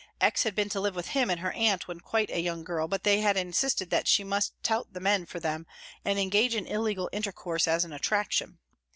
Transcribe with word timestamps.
X. 0.19 0.41
had 0.41 0.55
been 0.55 0.67
to 0.69 0.79
live 0.79 0.95
with 0.95 1.09
him 1.09 1.29
and 1.29 1.41
her 1.41 1.51
aunt 1.51 1.87
when 1.87 1.99
quite 1.99 2.31
a 2.31 2.39
young 2.41 2.63
girl, 2.63 2.87
but 2.87 3.03
they 3.03 3.21
had 3.21 3.37
insisted 3.37 3.91
that 3.91 4.07
she 4.07 4.23
must 4.23 4.53
tout 4.63 4.91
the 4.93 4.99
men 4.99 5.27
for 5.27 5.39
them, 5.39 5.67
and 6.03 6.17
engage 6.17 6.55
in 6.55 6.65
illegal 6.65 7.07
intercourse 7.13 7.67
as 7.67 7.85
an 7.85 7.93
attraction. 7.93 8.57